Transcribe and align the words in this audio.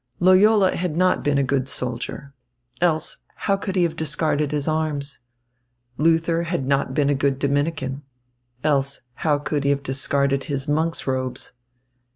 Loyola 0.19 0.75
had 0.75 0.97
not 0.97 1.23
been 1.23 1.37
a 1.37 1.43
good 1.43 1.69
soldier. 1.69 2.33
Else, 2.81 3.17
how 3.35 3.55
could 3.55 3.75
he 3.75 3.83
have 3.83 3.95
discarded 3.95 4.51
his 4.51 4.67
arms? 4.67 5.19
Luther 5.99 6.41
had 6.41 6.65
not 6.65 6.95
been 6.95 7.11
a 7.11 7.13
good 7.13 7.37
Dominican. 7.37 8.01
Else, 8.63 9.01
how 9.21 9.37
could 9.37 9.63
he 9.63 9.69
have 9.69 9.83
discarded 9.83 10.45
his 10.45 10.67
monk's 10.67 11.05
robes? 11.05 11.51